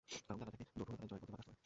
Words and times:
কারণ, 0.25 0.37
তারা 0.39 0.51
জানে 0.53 0.63
জোট 0.75 0.87
হলে 0.89 0.97
তাদের 1.01 1.09
জয়ের 1.11 1.21
পথে 1.23 1.31
বাধা 1.33 1.39
আসতে 1.41 1.51
পারে। 1.51 1.57